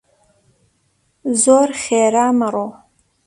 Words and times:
زۆر 1.43 1.69
خێرا 1.83 2.27
مەڕۆ! 2.39 2.67